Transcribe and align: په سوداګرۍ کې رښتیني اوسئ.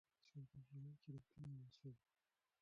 په 0.03 0.07
سوداګرۍ 0.31 0.91
کې 0.99 1.07
رښتیني 1.15 1.57
اوسئ. 1.63 1.91